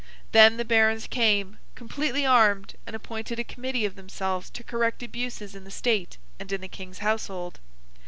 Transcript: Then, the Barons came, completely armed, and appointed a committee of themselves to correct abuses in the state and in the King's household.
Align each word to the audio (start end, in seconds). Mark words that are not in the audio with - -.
Then, 0.31 0.57
the 0.57 0.65
Barons 0.65 1.05
came, 1.05 1.59
completely 1.75 2.25
armed, 2.25 2.73
and 2.87 2.95
appointed 2.95 3.37
a 3.37 3.43
committee 3.43 3.85
of 3.85 3.93
themselves 3.95 4.49
to 4.49 4.63
correct 4.63 5.03
abuses 5.03 5.53
in 5.53 5.63
the 5.63 5.69
state 5.69 6.17
and 6.39 6.51
in 6.51 6.61
the 6.61 6.67
King's 6.67 6.97
household. 7.05 7.59